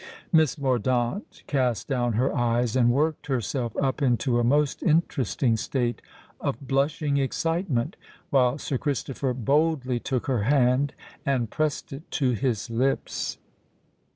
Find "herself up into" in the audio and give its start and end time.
3.27-4.39